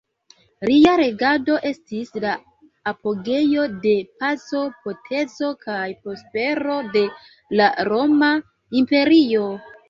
[0.67, 2.31] Lia regado estis la
[2.91, 3.93] apogeo de
[4.23, 7.05] paco potenco kaj prospero de
[7.61, 8.33] la Roma
[8.83, 9.47] imperio.